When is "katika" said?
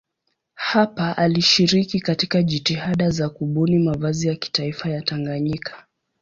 1.99-2.43